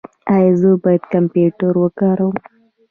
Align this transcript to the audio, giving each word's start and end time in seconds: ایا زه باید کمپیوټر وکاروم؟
ایا 0.35 0.53
زه 0.61 0.69
باید 0.83 1.03
کمپیوټر 1.13 1.73
وکاروم؟ 1.79 2.35